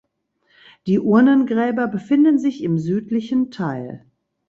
[0.87, 4.03] Die Urnengräber befinden sich im südlichen Teil.